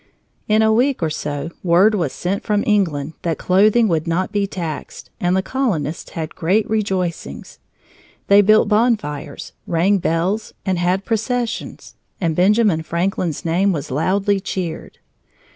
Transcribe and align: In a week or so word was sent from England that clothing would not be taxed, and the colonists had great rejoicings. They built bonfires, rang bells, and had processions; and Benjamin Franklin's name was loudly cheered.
In 0.47 0.63
a 0.63 0.73
week 0.73 1.03
or 1.03 1.11
so 1.11 1.51
word 1.61 1.93
was 1.93 2.11
sent 2.11 2.41
from 2.43 2.63
England 2.65 3.13
that 3.21 3.37
clothing 3.37 3.87
would 3.87 4.07
not 4.07 4.31
be 4.31 4.47
taxed, 4.47 5.11
and 5.19 5.37
the 5.37 5.43
colonists 5.43 6.09
had 6.13 6.33
great 6.33 6.67
rejoicings. 6.67 7.59
They 8.25 8.41
built 8.41 8.67
bonfires, 8.67 9.53
rang 9.67 9.99
bells, 9.99 10.55
and 10.65 10.79
had 10.79 11.05
processions; 11.05 11.93
and 12.19 12.35
Benjamin 12.35 12.81
Franklin's 12.81 13.45
name 13.45 13.71
was 13.73 13.91
loudly 13.91 14.39
cheered. 14.39 14.97